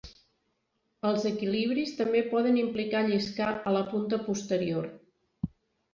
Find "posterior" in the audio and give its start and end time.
4.31-4.93